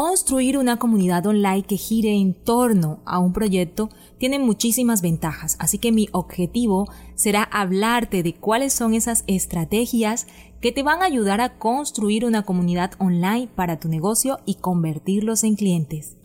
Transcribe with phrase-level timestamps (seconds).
[0.00, 5.78] Construir una comunidad online que gire en torno a un proyecto tiene muchísimas ventajas, así
[5.78, 10.28] que mi objetivo será hablarte de cuáles son esas estrategias
[10.60, 15.42] que te van a ayudar a construir una comunidad online para tu negocio y convertirlos
[15.42, 16.16] en clientes.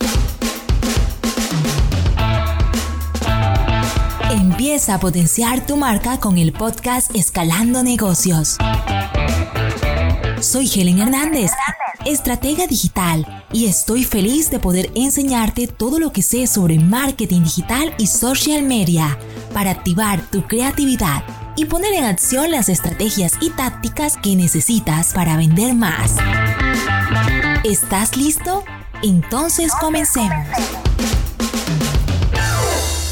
[4.29, 8.59] Empieza a potenciar tu marca con el podcast Escalando Negocios.
[10.43, 11.51] Soy Helen Hernández,
[12.03, 17.95] estratega digital, y estoy feliz de poder enseñarte todo lo que sé sobre marketing digital
[17.97, 19.17] y social media
[19.53, 21.23] para activar tu creatividad
[21.55, 26.17] y poner en acción las estrategias y tácticas que necesitas para vender más.
[27.63, 28.65] ¿Estás listo?
[29.01, 30.45] Entonces comencemos.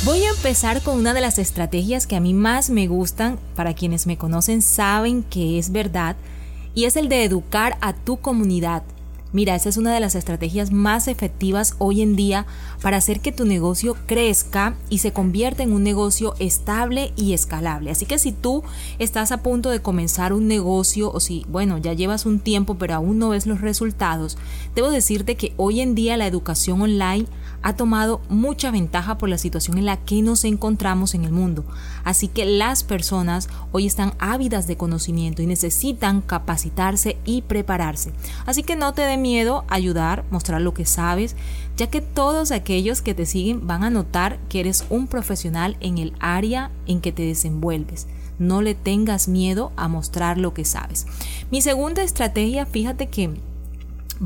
[0.04, 3.40] Voy a empezar con una de las estrategias que a mí más me gustan.
[3.56, 6.18] Para quienes me conocen saben que es verdad
[6.74, 8.84] y es el de educar a tu comunidad.
[9.34, 12.46] Mira, esa es una de las estrategias más efectivas hoy en día
[12.82, 17.92] para hacer que tu negocio crezca y se convierta en un negocio estable y escalable.
[17.92, 18.62] Así que si tú
[19.00, 22.96] estás a punto de comenzar un negocio o si, bueno, ya llevas un tiempo pero
[22.96, 24.38] aún no ves los resultados,
[24.76, 27.26] debo decirte que hoy en día la educación online
[27.64, 31.64] ha tomado mucha ventaja por la situación en la que nos encontramos en el mundo.
[32.04, 38.12] Así que las personas hoy están ávidas de conocimiento y necesitan capacitarse y prepararse.
[38.46, 41.36] Así que no te dé miedo ayudar, mostrar lo que sabes,
[41.78, 45.98] ya que todos aquellos que te siguen van a notar que eres un profesional en
[45.98, 48.08] el área en que te desenvuelves.
[48.40, 51.06] No le tengas miedo a mostrar lo que sabes.
[51.52, 53.30] Mi segunda estrategia, fíjate que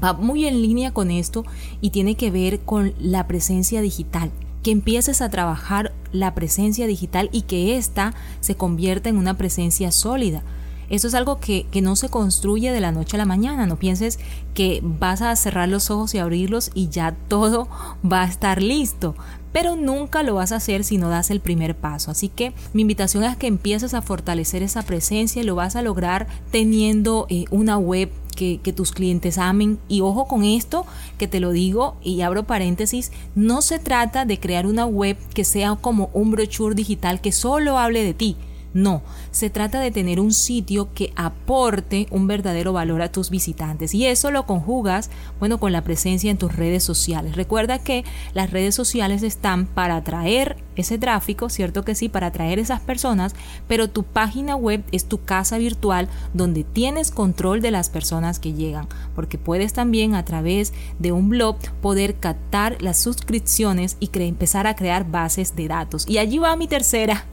[0.01, 1.45] va muy en línea con esto
[1.81, 4.31] y tiene que ver con la presencia digital
[4.65, 9.91] que empieces a trabajar la presencia digital y que ésta se convierta en una presencia
[9.91, 10.41] sólida.
[10.89, 13.65] Eso es algo que, que, no se construye de la noche a la mañana.
[13.65, 14.19] No pienses
[14.53, 17.67] que vas a cerrar los ojos y abrirlos y ya todo
[18.11, 19.15] va a estar listo.
[19.51, 22.11] Pero nunca lo vas a hacer si no das el primer paso.
[22.11, 25.81] Así que mi invitación es que empieces a fortalecer esa presencia y lo vas a
[25.81, 29.79] lograr teniendo eh, una web que, tus clientes amen.
[29.87, 30.85] Y ojo con esto,
[31.17, 35.43] que te lo digo y abro paréntesis, no se trata de crear una web que
[35.43, 38.35] sea como un brochure digital que solo hable de ti.
[38.75, 43.93] No, se trata de tener un sitio que aporte un verdadero valor a tus visitantes
[43.93, 45.09] y eso lo conjugas,
[45.39, 47.37] bueno, con la presencia en tus redes sociales.
[47.37, 48.03] Recuerda que
[48.33, 53.33] las redes sociales están para atraer ese tráfico, cierto que sí, para atraer esas personas,
[53.65, 58.51] pero tu página web es tu casa virtual donde tienes control de las personas que
[58.51, 64.67] llegan, porque puedes también a través de un blog poder captar las suscripciones y empezar
[64.67, 66.05] a crear bases de datos.
[66.07, 67.25] Y allí va mi tercera,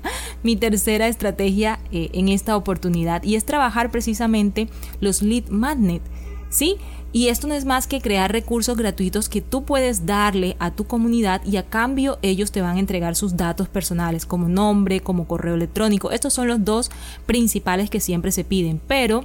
[0.42, 4.68] mi tercera estrategia eh, en esta oportunidad y es trabajar precisamente
[5.00, 6.02] los lead magnet.
[6.50, 6.76] ¿Sí?
[7.12, 10.84] Y esto no es más que crear recursos gratuitos que tú puedes darle a tu
[10.84, 15.26] comunidad y a cambio ellos te van a entregar sus datos personales como nombre, como
[15.26, 16.10] correo electrónico.
[16.10, 16.90] Estos son los dos
[17.26, 19.24] principales que siempre se piden, pero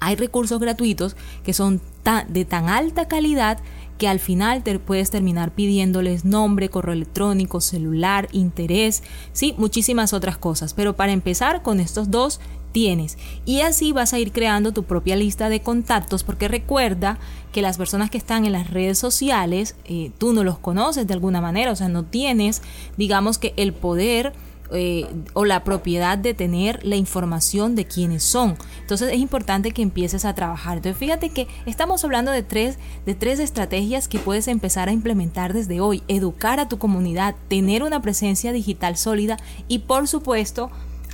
[0.00, 1.80] hay recursos gratuitos que son
[2.28, 3.58] de tan alta calidad
[3.98, 9.02] que al final te puedes terminar pidiéndoles nombre, correo electrónico, celular, interés,
[9.34, 10.72] sí, muchísimas otras cosas.
[10.72, 12.40] Pero para empezar con estos dos
[12.72, 13.18] tienes.
[13.44, 17.18] Y así vas a ir creando tu propia lista de contactos porque recuerda
[17.52, 21.14] que las personas que están en las redes sociales, eh, tú no los conoces de
[21.14, 22.62] alguna manera, o sea, no tienes,
[22.96, 24.32] digamos que el poder
[24.72, 28.56] eh, o la propiedad de tener la información de quiénes son.
[28.80, 30.76] Entonces es importante que empieces a trabajar.
[30.76, 35.52] Entonces fíjate que estamos hablando de tres, de tres estrategias que puedes empezar a implementar
[35.52, 36.02] desde hoy.
[36.08, 39.38] Educar a tu comunidad, tener una presencia digital sólida
[39.68, 40.70] y por supuesto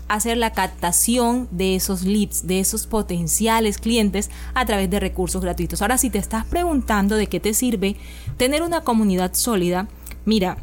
[0.09, 5.83] hacer la captación de esos leads, de esos potenciales clientes a través de recursos gratuitos.
[5.83, 7.97] Ahora, si te estás preguntando de qué te sirve
[8.37, 9.89] tener una comunidad sólida,
[10.25, 10.59] mira,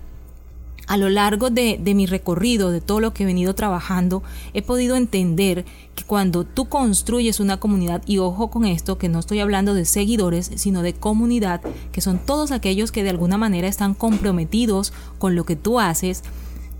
[0.87, 4.23] a lo largo de, de, mi recorrido, de todo lo que he venido trabajando,
[4.53, 9.19] he podido entender que cuando tú construyes una comunidad, y ojo con esto, que no
[9.19, 11.61] estoy hablando de seguidores, sino de comunidad,
[11.91, 16.23] que son todos aquellos que de alguna manera están comprometidos con lo que tú haces,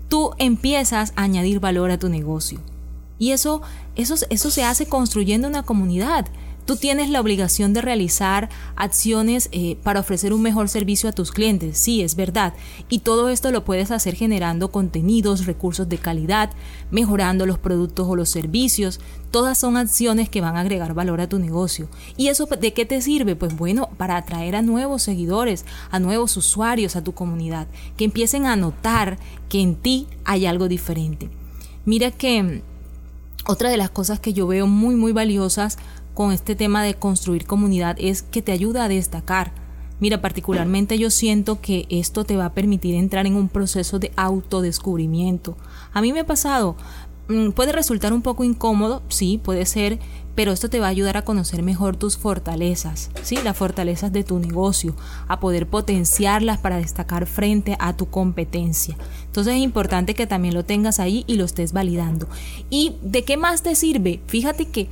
[0.08, 2.60] tú empiezas a añadir valor a tu negocio.
[3.18, 3.62] Y eso,
[3.96, 6.26] eso, eso se hace construyendo una comunidad.
[6.64, 11.30] Tú tienes la obligación de realizar acciones eh, para ofrecer un mejor servicio a tus
[11.30, 12.54] clientes, sí, es verdad.
[12.88, 16.50] Y todo esto lo puedes hacer generando contenidos, recursos de calidad,
[16.90, 19.00] mejorando los productos o los servicios.
[19.30, 21.88] Todas son acciones que van a agregar valor a tu negocio.
[22.16, 23.36] ¿Y eso de qué te sirve?
[23.36, 27.66] Pues bueno, para atraer a nuevos seguidores, a nuevos usuarios a tu comunidad,
[27.98, 29.18] que empiecen a notar
[29.50, 31.28] que en ti hay algo diferente.
[31.84, 32.62] Mira que mm,
[33.46, 35.76] otra de las cosas que yo veo muy muy valiosas
[36.14, 39.52] con este tema de construir comunidad es que te ayuda a destacar.
[40.00, 44.12] Mira, particularmente yo siento que esto te va a permitir entrar en un proceso de
[44.16, 45.56] autodescubrimiento.
[45.92, 46.76] A mí me ha pasado,
[47.28, 49.98] mm, puede resultar un poco incómodo, sí, puede ser,
[50.34, 53.38] pero esto te va a ayudar a conocer mejor tus fortalezas, ¿sí?
[53.44, 54.96] las fortalezas de tu negocio,
[55.28, 58.96] a poder potenciarlas para destacar frente a tu competencia.
[59.26, 62.28] Entonces es importante que también lo tengas ahí y lo estés validando.
[62.68, 64.20] ¿Y de qué más te sirve?
[64.26, 64.88] Fíjate que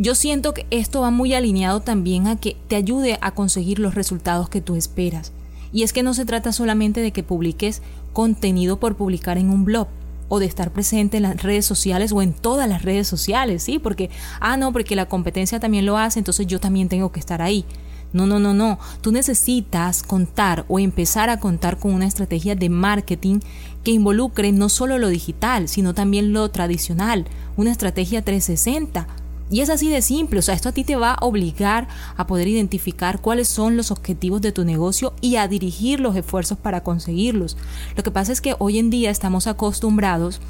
[0.00, 3.94] yo siento que esto va muy alineado también a que te ayude a conseguir los
[3.94, 5.30] resultados que tú esperas.
[5.74, 7.82] Y es que no se trata solamente de que publiques
[8.14, 9.88] contenido por publicar en un blog
[10.30, 13.78] o de estar presente en las redes sociales o en todas las redes sociales, ¿sí?
[13.78, 14.08] Porque,
[14.40, 17.66] ah, no, porque la competencia también lo hace, entonces yo también tengo que estar ahí.
[18.14, 18.78] No, no, no, no.
[19.02, 23.40] Tú necesitas contar o empezar a contar con una estrategia de marketing
[23.84, 27.26] que involucre no solo lo digital, sino también lo tradicional,
[27.58, 29.06] una estrategia 360
[29.50, 32.26] y es así de simple, o sea, esto a ti te va a obligar a
[32.26, 36.82] poder identificar cuáles son los objetivos de tu negocio y a dirigir los esfuerzos para
[36.82, 37.56] conseguirlos.
[37.96, 40.40] Lo que pasa es que hoy en día estamos acostumbrados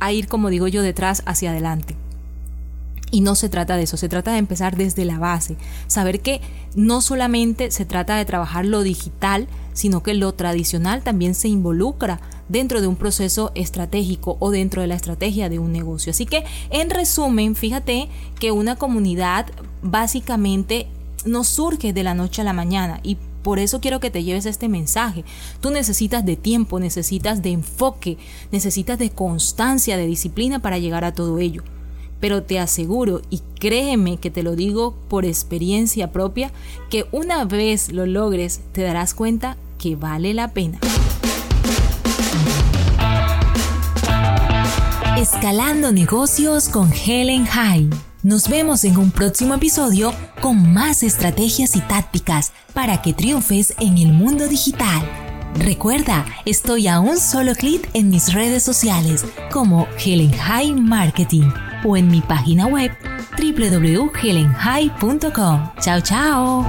[0.00, 1.96] a ir, como digo yo, detrás hacia adelante.
[3.10, 5.56] Y no se trata de eso, se trata de empezar desde la base,
[5.86, 6.40] saber que
[6.74, 12.20] no solamente se trata de trabajar lo digital, sino que lo tradicional también se involucra
[12.48, 16.10] dentro de un proceso estratégico o dentro de la estrategia de un negocio.
[16.10, 18.08] Así que, en resumen, fíjate
[18.38, 19.46] que una comunidad
[19.82, 20.88] básicamente
[21.24, 24.46] no surge de la noche a la mañana y por eso quiero que te lleves
[24.46, 25.24] este mensaje.
[25.60, 28.18] Tú necesitas de tiempo, necesitas de enfoque,
[28.52, 31.62] necesitas de constancia, de disciplina para llegar a todo ello.
[32.20, 36.52] Pero te aseguro, y créeme que te lo digo por experiencia propia,
[36.90, 40.78] que una vez lo logres te darás cuenta que vale la pena.
[45.16, 47.90] Escalando negocios con Helen High.
[48.22, 53.98] Nos vemos en un próximo episodio con más estrategias y tácticas para que triunfes en
[53.98, 55.02] el mundo digital.
[55.56, 61.50] Recuerda, estoy a un solo clic en mis redes sociales como Helen High Marketing
[61.84, 62.90] o en mi página web
[63.38, 65.70] www.helenhigh.com.
[65.80, 66.66] Chao, chao.